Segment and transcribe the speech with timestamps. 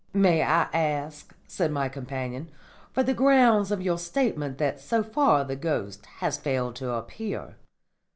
[0.15, 2.49] "May I ask," said my companion,
[2.91, 7.53] "for the grounds of your statement that so far the ghost has failed to appear?"